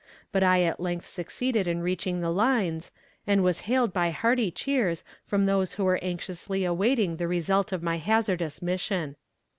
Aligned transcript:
But 0.31 0.41
I 0.41 0.63
at 0.63 0.79
length 0.79 1.07
succeeded 1.07 1.67
in 1.67 1.83
reaching 1.83 2.21
the 2.21 2.31
lines, 2.31 2.91
and 3.27 3.43
was 3.43 3.61
hailed 3.69 3.93
by 3.93 4.09
hearty 4.09 4.49
cheers 4.49 5.03
from 5.27 5.45
those 5.45 5.75
who 5.75 5.83
were 5.83 5.99
anxiously 6.03 6.65
awaiting 6.65 7.17
the 7.17 7.27
result 7.27 7.71
of 7.71 7.83
my 7.83 7.97
hazardous 7.97 8.63
mission. 8.63 9.15